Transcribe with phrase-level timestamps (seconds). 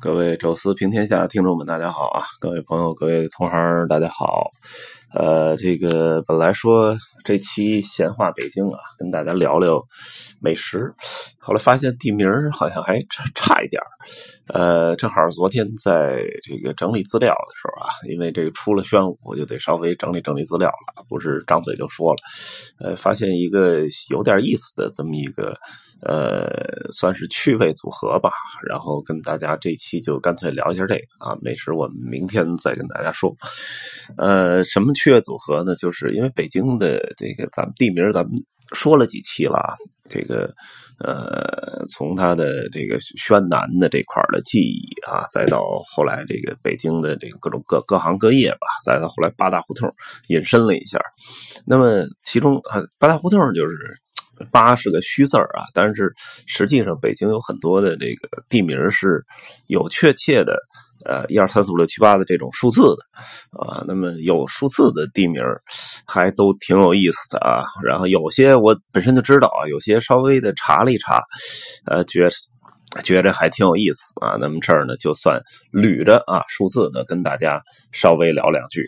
[0.00, 2.22] 各位宙斯平天下的听众们，大家好啊！
[2.38, 4.52] 各位朋友，各位同行，大家好。
[5.12, 9.82] 呃，这个本来说这期闲话北京啊，跟大家聊聊
[10.40, 10.94] 美食，
[11.40, 13.82] 后来发现地名好像还差差一点
[14.54, 22.18] 呃，正好昨天在这个整理资料的时候啊，因为这个出了宣武，我就得稍微整理整理资料了，不是张嘴就说了。
[22.78, 23.80] 呃，发现一个
[24.10, 25.56] 有点意思的这么一个。
[26.00, 26.48] 呃，
[26.92, 28.30] 算是趣味组合吧，
[28.68, 33.34] 然后跟大家这期就干脆聊一下这个啊，美食我们明天再跟大家说。
[34.16, 35.74] 呃，什么趣味组合呢？
[35.74, 38.32] 就是因为北京的这个咱们地名咱们
[38.74, 39.74] 说了几期了啊，
[40.08, 40.54] 这个
[41.00, 49.92] 呃，从它的这个宣南的这块的记忆啊，再到后来这个北京的这个各种各各行各业吧，再到后来八大胡同
[50.28, 51.00] 引申了一下。
[51.66, 53.76] 那么其中啊，八大胡同就是。
[54.50, 56.12] 八是个虚字儿啊，但是
[56.46, 59.24] 实际上北京有很多的这个地名是
[59.66, 60.58] 有确切的
[61.04, 63.84] 呃一二三四五六七八的这种数字的啊。
[63.86, 65.42] 那么有数字的地名
[66.06, 67.64] 还都挺有意思的啊。
[67.82, 71.22] 然后有些我本身就知道啊，有些稍微的查了一查，
[71.86, 72.28] 呃，觉
[73.04, 74.36] 觉着还挺有意思啊。
[74.40, 75.40] 那么这儿呢，就算
[75.72, 78.82] 捋着啊数字呢，跟大家稍微聊两句。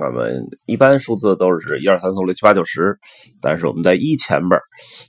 [0.00, 2.98] 我们一般数字都是一二三四五六七八九十，
[3.42, 4.58] 但是我们在一前边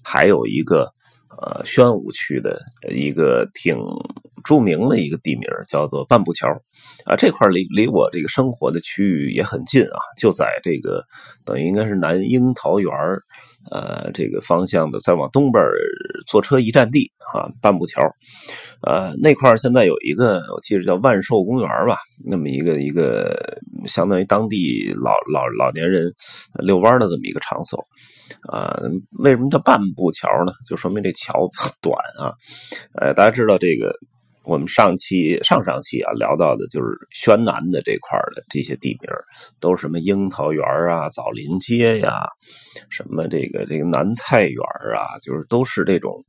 [0.03, 0.91] 还有一个
[1.41, 3.77] 呃宣武区的一个挺
[4.43, 6.49] 著名的一个地名，叫做半步桥
[7.05, 7.15] 啊。
[7.15, 11.01] 这块离离我这个生活的区域也很近啊，就在这个
[11.45, 12.91] 等于应该是南樱桃园
[13.71, 15.63] 呃，这个方向的，再往东边
[16.27, 18.01] 坐车一站地啊，半步桥，
[18.81, 26.13] 呃，那块现在有一个，我记得叫万寿公园吧，那么一个一个相当于当地老老老年人
[26.59, 27.79] 遛弯的这么一个场所，
[28.51, 28.79] 啊，
[29.19, 30.53] 为什么叫半步桥呢？
[30.67, 31.49] 就说明这桥
[31.81, 32.33] 短啊，
[32.99, 33.93] 呃，大家知道这个。
[34.43, 39.09] 我们上期、上上期啊聊到的就是宣南的这块的这些地名，
[39.59, 42.27] 都是什么樱桃园啊、枣林街呀，
[42.89, 44.61] 什么这个这个南菜园
[44.97, 46.23] 啊，就是都是这种，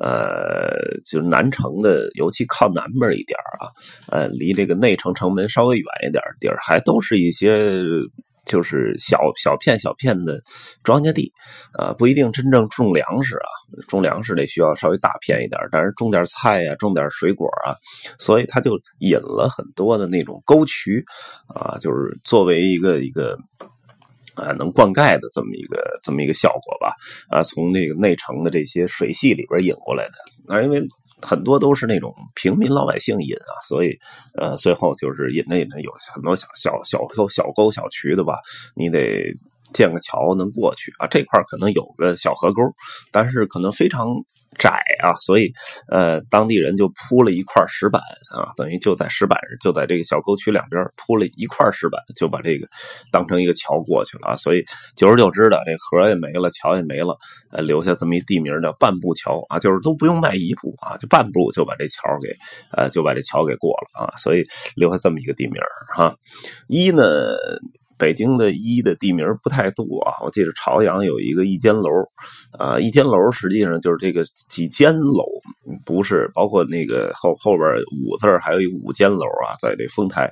[0.00, 0.70] 呃，
[1.04, 3.66] 就是南城的，尤其靠南边一点啊，
[4.08, 7.74] 呃，离这个内城城门稍微远一点地儿，还都是一些。
[8.48, 10.42] 就是小小片小片的
[10.82, 11.30] 庄稼地，
[11.74, 13.46] 啊，不一定真正种粮食啊，
[13.86, 17.76] 种粮食得需要稍微大片一点，但是种点菜呀，种点水果啊，
[18.18, 21.04] 所以它就引了很多的那种沟渠，
[21.46, 23.38] 啊，就是作为一个一个
[24.34, 26.94] 啊能灌溉的这么一个这么一个效果吧，
[27.28, 30.82] 啊，从那个内城的这些水系里边引过来的，啊，因为。
[31.20, 33.98] 很多都是那种平民老百姓引啊，所以，
[34.38, 38.38] 呃，最后就是引着引着有很多小小小沟、小沟、小渠的吧，
[38.74, 39.34] 你得
[39.72, 41.06] 建个桥能过去啊。
[41.06, 42.62] 这块可能有个小河沟，
[43.12, 44.08] 但是可能非常。
[44.56, 45.52] 窄啊，所以
[45.88, 48.00] 呃，当地人就铺了一块石板
[48.34, 52.66] 啊，等于就在石板上，就在这个小沟渠两边铺了一块石板，就把这个
[53.12, 54.36] 当成一个桥过去了啊。
[54.36, 54.64] 所以
[54.96, 57.16] 久而久之的，这河也没了，桥也没了，
[57.50, 62.34] 呃，留下这么一地名叫半步桥啊，就是都不用迈一步啊，就半步就把这桥给
[62.76, 64.44] 呃就把这桥给过了啊，所以
[64.74, 65.60] 留下这么一个地名
[65.94, 66.16] 哈。
[66.68, 67.04] 一呢。
[67.98, 71.90] 北京的一的地名不太多啊，我记得朝阳有一个一间楼，
[72.52, 75.24] 啊，一间楼实际上就是这个几间楼，
[75.84, 77.68] 不是包括那个后后边
[78.04, 80.30] 五字还有一五间楼啊，在这丰台，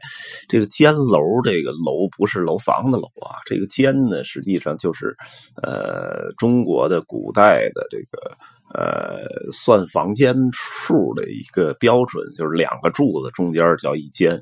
[0.48, 5.16] 这个间楼这个楼不是楼房的楼啊，这个间呢实际上就是
[5.62, 8.36] 呃中国的古代的这个。
[8.76, 14.34] 呃，算房间数的一个标准，就是两个柱子中间叫一间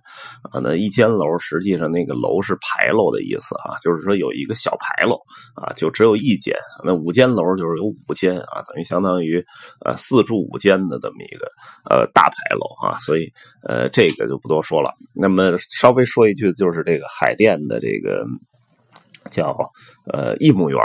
[0.50, 0.58] 啊。
[0.60, 5.14] 那一间楼实际上那个楼是牌楼的意思啊，就是说有一个小牌楼
[5.54, 6.52] 啊，就只有一间。
[6.84, 9.40] 那五间楼就是有五间啊，等于相当于
[9.84, 11.46] 呃四柱五间的这么一个
[11.88, 12.98] 呃大牌楼啊。
[12.98, 13.32] 所以
[13.68, 14.90] 呃这个就不多说了。
[15.14, 18.24] 那么稍微说一句，就是这个海淀的这个。
[19.30, 19.56] 叫
[20.12, 20.78] 呃一亩园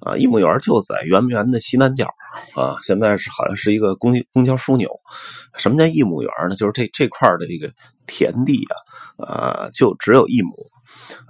[0.00, 2.06] 啊，一亩园就在圆明园的西南角
[2.54, 2.76] 啊。
[2.82, 4.90] 现在是好像是一个公公交枢纽。
[5.56, 6.54] 什么叫一亩园呢？
[6.56, 7.72] 就是这这块的这个
[8.06, 8.66] 田地
[9.18, 10.50] 啊，呃，就只有一亩。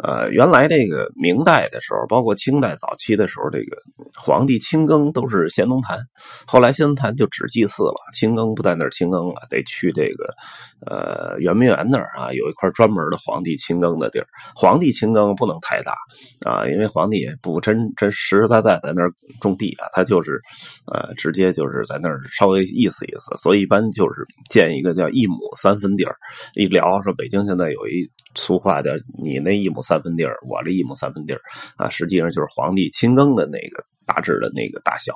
[0.02, 3.76] 呃，原来这个明代的时候，包括清代早期的时候，这个
[4.16, 5.98] 皇帝清耕都是先农坛，
[6.46, 10.34] 后来先农坛就只祭祀了，清耕不在那儿清耕了，得去这个
[10.86, 14.26] 呃圆明园那儿啊，有一块专门的皇帝清耕的地儿。
[14.54, 15.94] 皇帝清耕不能太大
[16.44, 19.10] 啊，因为皇帝也不真真实实在在在那儿
[19.40, 20.38] 种地啊，他就是
[20.92, 26.14] 呃直接就是在那儿稍微意思意思，所以一般就是建一个叫一亩三分地儿。
[26.54, 29.70] 一聊说北京现在有一俗话叫你那一。
[29.70, 31.40] 亩三分地儿，我这一亩三分地儿
[31.76, 35.14] 啊，实际上就是皇帝亲耕的那个大致的那个大小。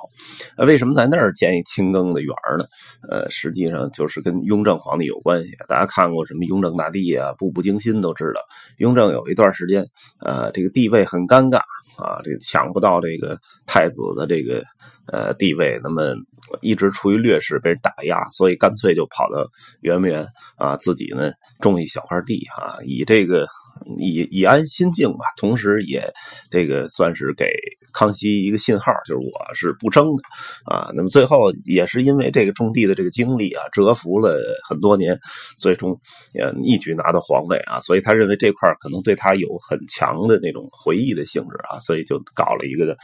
[0.57, 2.65] 呃，为什么在那儿建一清耕的园呢？
[3.09, 5.51] 呃，实际上就是跟雍正皇帝有关系。
[5.67, 8.41] 大家看过什么《雍正大帝》啊，《步步惊心》都知道，
[8.77, 9.85] 雍正有一段时间，
[10.19, 11.57] 呃，这个地位很尴尬
[12.01, 14.63] 啊，这个抢不到这个太子的这个
[15.11, 16.15] 呃地位，那么。
[16.61, 19.49] 一直处于劣势，被人打压，所以干脆就跑到
[19.81, 20.27] 圆明园
[20.57, 23.47] 啊，自己呢种一小块地哈，以这个
[23.97, 26.07] 以以安心境吧，同时也
[26.49, 27.47] 这个算是给
[27.91, 30.23] 康熙一个信号，就是我是不争的
[30.65, 30.91] 啊。
[30.93, 34.39] 那么最后也是因为这个种地的这个经历啊，蛰伏了
[34.69, 35.19] 很多年，
[35.57, 35.99] 最终
[36.33, 37.79] 也一举拿到皇位啊。
[37.79, 42.95] 所以他认为这块可能对他有很强的那种回忆的性质啊，所以就搞了一个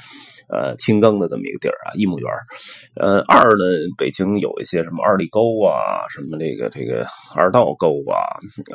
[0.48, 2.30] 呃清耕的这么一个地儿啊，一亩园
[2.96, 3.20] 呃。
[3.32, 3.66] 二呢，
[3.98, 8.20] 北京有一些什么二里沟啊，什么这个这个二道沟啊，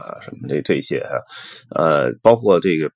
[0.00, 1.04] 啊，什么这这些，
[1.68, 2.90] 呃，包括这个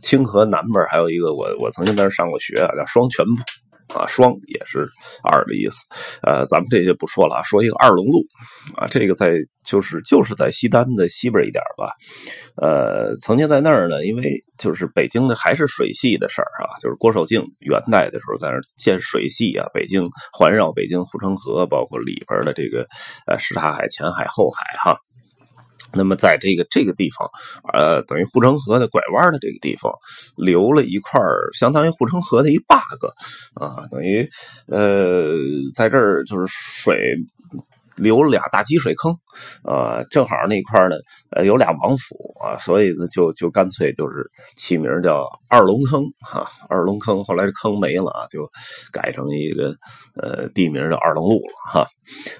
[0.00, 3.42] 清河南边还有一个，我我曾经在那上过学啊，叫双泉铺。
[3.94, 4.84] 啊，双也是
[5.22, 5.84] 二的意思，
[6.20, 8.20] 呃，咱们这些不说了啊，说一个二龙路，
[8.74, 11.92] 啊，这个在就是就是在西单的西边一点吧，
[12.60, 22.88] 呃，曾经在那儿呢，因为就是北京的还是水系的事儿啊，就是郭守敬元代的时候在那儿建水系啊，北京环绕北京护城河，包括里边的这个
[23.28, 24.98] 呃什刹海、前海、后海哈。
[25.92, 27.28] 那么，在这个这个地方，
[27.72, 29.92] 呃，等于护城河的拐弯的这个地方，
[30.36, 31.20] 留了一块
[31.52, 33.06] 相当于护城河的一 bug
[33.54, 34.28] 啊，等于
[34.68, 35.34] 呃，
[35.74, 37.16] 在这儿就是水。
[37.98, 39.16] 留了俩大积水坑，
[39.64, 40.96] 呃，正好那块呢，
[41.30, 47.24] 呃，有俩王府啊，所以呢，就就干脆就是起名叫二龙坑哈，二龙坑。
[47.24, 48.48] 后来这坑没了啊，就
[48.92, 49.74] 改成一个
[50.20, 51.86] 呃地名叫二龙路了哈。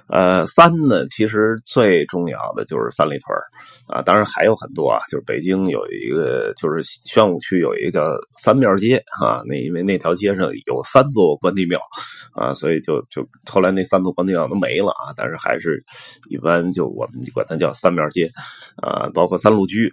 [0.08, 3.37] 呃，三呢，其实最重要的就是三里屯
[3.88, 8.00] 啊，当然还有很多啊，就是北京有一个，就是宣武区有一个叫
[8.38, 11.81] 三庙街啊，那因为那条街上有三座关帝庙
[12.32, 15.84] 啊，所以就就后来那三座关帝庙都没了啊，但是还是
[16.28, 18.29] 一般就我们管它叫三面街
[18.83, 19.88] 啊，包括三路居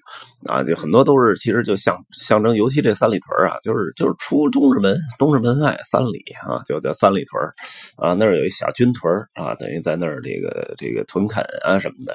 [0.48, 7.44] 啊，就很多都是其实就象象征，尤其这三里屯啊，就是就是出东直门，东直门外三里啊，就叫三里屯
[7.98, 12.13] 啊，那儿有一小军屯啊，等于在那儿这个这个屯垦啊什么的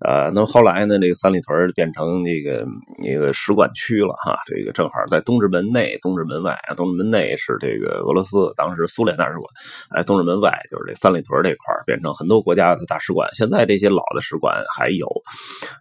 [0.00, 1.14] 啊，那么后来呢，这个。
[1.20, 2.64] 三里屯变成那个
[2.96, 6.58] 那个使馆区了哈，这个正好在东直门内、东直门外。
[6.74, 9.44] 东直门内是这个俄罗斯当时苏联大使馆，
[9.90, 13.28] 哎，东直门外就是这三里屯这块变成很多国家的大使馆。
[13.34, 15.06] 现在这些老的使馆还有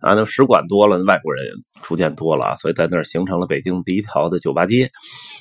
[0.01, 1.45] 啊，那使馆多了，外国人
[1.81, 4.89] 逐渐多了，所以在那儿形成了北京第一条的酒吧街。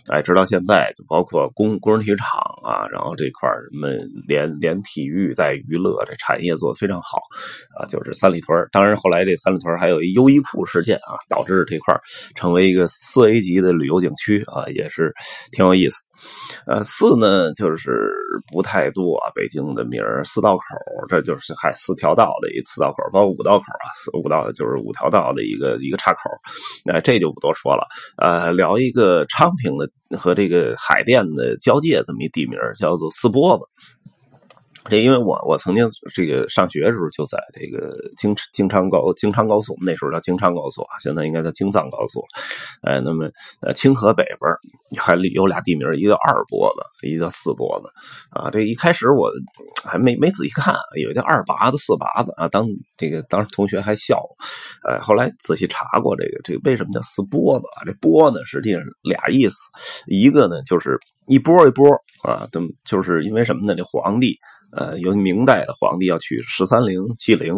[0.09, 3.89] 哎，直到现在，就包括工工人体育场啊，然后这块什么
[4.27, 7.19] 连连体育带娱乐，这产业做的非常好
[7.79, 8.57] 啊，就是三里屯。
[8.71, 9.89] 当然后来这三里屯还。
[9.89, 11.99] 有一优衣库事件啊，导致这块
[12.35, 15.15] 成为一个四 A 级的旅游景区啊，也是
[15.51, 15.97] 挺有意思。
[16.67, 18.13] 呃，四呢就是
[18.53, 20.63] 不太多啊，北京的名儿四道口，
[21.09, 26.31] 这就是还四条道的一四道口，包括五道口啊，四五道就是五条道的一个一个岔口。
[26.85, 27.87] 那这就不多说了。
[28.17, 33.65] 呃，聊一个昌平的和这个海淀的交界这么一地名，叫做四波子。
[34.89, 42.25] 这因为我我曾经这个上学的时候就在这个京京昌高京昌高速，那时候叫京昌高速啊，现在应该叫京藏高速。
[42.83, 43.29] 哎，那么
[43.61, 47.89] 呃清河北边还有俩地名，一个二波子，一个叫四波子
[48.31, 48.51] 啊。
[48.51, 49.31] 这一开始我
[49.85, 52.49] 还没没仔细看，有叫二拔子、四拔子啊。
[52.49, 54.23] 当这个当时同学还笑，
[54.89, 57.85] 呃，后来仔细查过这个这个为什么叫四波子啊？
[57.85, 59.57] 这波呢实际上俩意思，
[60.07, 61.91] 一个呢就是一波一波
[62.23, 63.75] 啊，怎么就是因为什么呢？
[63.75, 64.39] 这皇帝。
[64.73, 67.55] 呃，由明代的皇帝要去十三陵祭陵，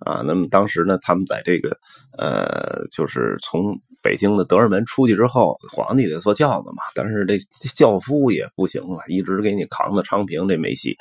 [0.00, 1.76] 啊，那么当时呢，他们在这个
[2.18, 3.80] 呃，就是从。
[4.02, 7.38] 北京的德胜门出去之后，皇帝得坐轿子嘛，但是这
[7.74, 10.96] 轿夫也不行了，一直给你扛到昌平，这没戏。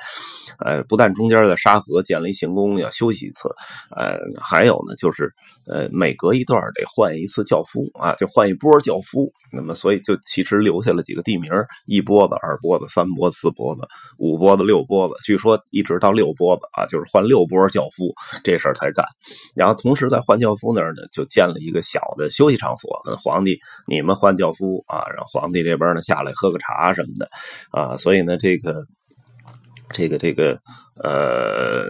[0.59, 3.49] 呃，不但中间在沙河建了一行宫，要休息一次，
[3.95, 5.33] 呃，还有呢，就是
[5.65, 9.31] 呃，每隔一段得换一次轿夫啊，就换一波轿夫。
[9.53, 11.51] 那么，所以就其实留下了几个地名：
[11.85, 13.81] 一波子、二波子、三波子、四波子、
[14.17, 15.15] 五波子、六波子。
[15.25, 18.13] 据说一直到六波子啊，就是换六波轿夫
[18.45, 19.05] 这事儿才干。
[19.53, 22.90] 然后同时在换轿夫那儿呢，就建了一个小的休息场所。
[22.91, 23.57] 我跟皇帝，
[23.87, 27.29] 你们换轿夫啊，让皇帝这边呢下来喝个茶什么的
[27.71, 28.85] 啊，所以呢，这个
[29.93, 30.59] 这个这个
[30.95, 31.85] 呃，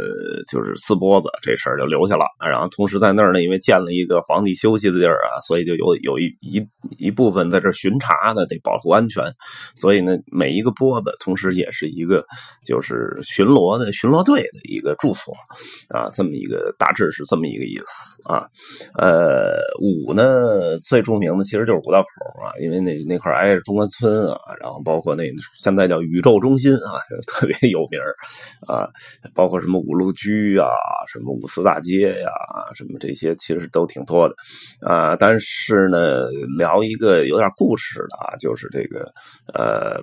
[0.47, 2.25] 就是四波子这事儿就留下了。
[2.39, 6.65] 然后同时在那儿呢，因为建了一个皇帝休息的地儿啊，所以就有有一一
[6.97, 9.23] 一部分在这巡查的，得保护安全。
[9.75, 12.23] 所以呢，每一个波子同时也是一个
[12.65, 15.33] 就是巡逻的巡逻队的一个住所
[15.89, 18.45] 啊，这么一个大致是这么一个意思啊。
[18.97, 22.07] 呃，五呢最著名的其实就是五道口
[22.45, 25.23] 啊，因为那那块挨着中关村啊，然后包括那
[25.59, 27.99] 现在叫宇宙中心啊， 特别有名
[28.67, 28.87] 啊。
[29.33, 30.67] 包括什么五路居啊，
[31.07, 32.29] 什么五四大街呀，
[32.75, 34.35] 什么这些其实都挺多的
[34.81, 35.15] 啊。
[35.15, 39.11] 但是呢，聊一个有点故事的啊，就是这个
[39.53, 40.01] 呃。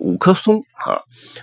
[0.00, 0.96] 五棵松啊，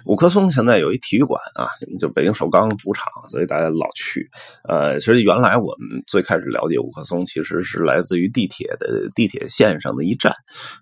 [0.06, 4.28] 五棵松现在有一体育馆啊，就北京首钢主场，所以大家老去。
[4.68, 10.34] 呃，其实原来我们最开始了解五棵松，其实是来自于地铁的地铁线上的一站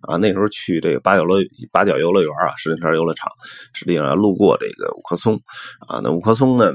[0.01, 0.15] 啊。
[0.15, 3.29] 那时候去这个八角乐八角游乐园啊，石景山游乐场，
[3.73, 5.35] 实际上路过这个五棵松
[5.87, 5.99] 啊。
[6.01, 6.71] 那五棵松呢，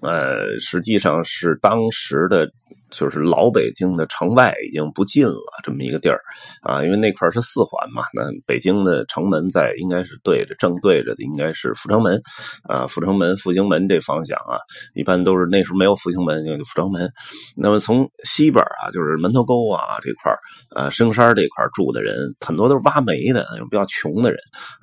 [0.00, 2.50] 呃，实际上是当时的。
[2.90, 6.20] 就是老北京的城外已经不近了，这么一个地儿
[6.62, 8.02] 啊，因为那块是四环嘛。
[8.12, 12.20] 那北京的城门在应该是对着正对着的，应该是阜成门
[12.64, 14.58] 啊，阜成门、复兴门这方向啊，
[14.94, 17.08] 一般都是那时候没有复兴门，就阜成门。
[17.56, 20.34] 那么从西边啊，就是门头沟啊这块
[20.74, 24.38] 呃，石景山这块住的人很多都是挖煤的，比较穷的人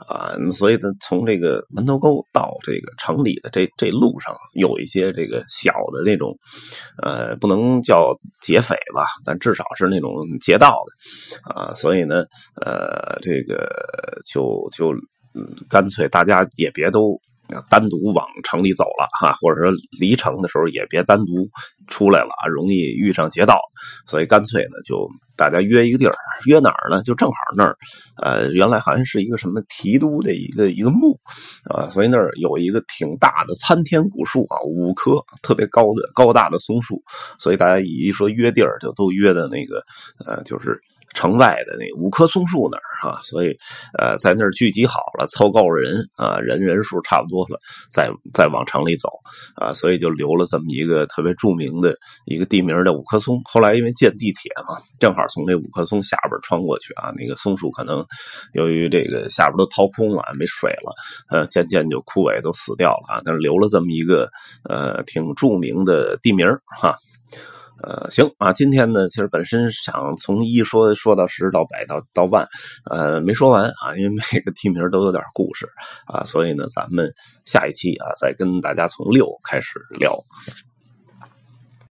[0.08, 0.32] 啊。
[0.54, 6.38] 所以呢，从这个门头沟到这个城里的这这路上，有一些这个小的那种，
[7.04, 7.97] 呃，不能叫。
[7.98, 12.24] 叫劫匪吧，但至少是那种劫道的啊，所以呢，
[12.64, 13.68] 呃，这个
[14.26, 14.94] 就就
[15.68, 17.20] 干脆大家也别都
[17.70, 21.50] 单独往城里走了哈，或者说离城的时候也别单独
[21.88, 23.60] 出来了啊，容易遇上劫道，
[24.06, 25.10] 所以干脆呢就。
[25.38, 26.16] 大家约一个地儿，
[26.48, 27.04] 约哪儿呢？
[27.04, 27.78] 就正好那儿，
[28.24, 31.16] 呃，原来好像是一个什么提督的一个一个墓
[31.70, 37.04] 啊，所以那儿有一个挺大的参天古树啊，五棵特别高的高大的松树，
[37.38, 39.84] 所以大家一说约地儿，就都约的那个，
[40.26, 40.82] 呃，就是。
[41.18, 43.58] 城外的那五棵松树那儿哈，所以
[43.98, 47.60] 呃，在那儿聚集好了，凑够人啊，人人数差不多了，
[47.90, 49.10] 再再往城里走
[49.56, 51.96] 啊，所以就留了这么一个特别著名的
[52.26, 53.42] 一个地名叫五棵松。
[53.46, 58.06] 后来因为建地铁嘛，正好从这五棵松下边穿过去啊，那个松树可能
[58.54, 60.94] 由于这个下边都掏空了，没水了，
[61.32, 64.30] 呃，渐渐就枯萎，都死掉了啊，但是留了这么一个
[64.70, 66.46] 呃挺著名的地名
[66.80, 66.96] 哈。
[67.84, 72.48] 呃，行啊，今天呢，其实本身想从一说说到十到百到到万，
[72.90, 75.68] 呃，没说完啊，因为每个地名都有点故事
[76.06, 77.14] 啊，所以呢，咱们
[77.46, 80.18] 下一期啊，再跟大家从六开始聊。